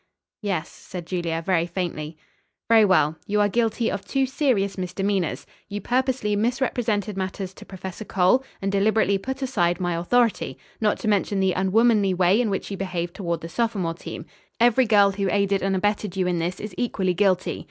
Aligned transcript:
"Yes," 0.41 0.67
said 0.67 1.05
Julia 1.05 1.43
very 1.45 1.67
faintly. 1.67 2.17
"Very 2.67 2.83
well. 2.85 3.17
You 3.27 3.39
are 3.39 3.47
guilty 3.47 3.91
of 3.91 4.03
two 4.03 4.25
serious 4.25 4.75
misdemeanors. 4.75 5.45
You 5.69 5.79
purposely 5.79 6.35
misrepresented 6.35 7.15
matters 7.15 7.53
to 7.53 7.67
Professor 7.67 8.03
Cole 8.03 8.43
and 8.63 8.71
deliberately 8.71 9.19
put 9.19 9.43
aside 9.43 9.79
my 9.79 9.93
authority; 9.95 10.57
not 10.79 10.97
to 11.01 11.07
mention 11.07 11.39
the 11.39 11.53
unwomanly 11.53 12.15
way 12.15 12.41
in 12.41 12.49
which 12.49 12.71
you 12.71 12.77
behaved 12.77 13.13
toward 13.13 13.41
the 13.41 13.47
sophomore 13.49 13.93
team. 13.93 14.25
Every 14.59 14.87
girl 14.87 15.11
who 15.11 15.29
aided 15.29 15.61
and 15.61 15.75
abetted 15.75 16.17
you 16.17 16.25
in 16.25 16.39
this 16.39 16.59
is 16.59 16.73
equally 16.79 17.13
guilty. 17.13 17.59